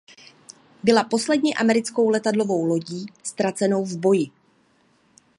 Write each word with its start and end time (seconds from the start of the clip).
Byla 0.83 1.03
poslední 1.03 1.55
americkou 1.55 2.09
letadlovou 2.09 2.65
lodí 2.65 3.05
ztracenou 3.23 3.85
v 3.85 3.97
boji. 3.99 4.27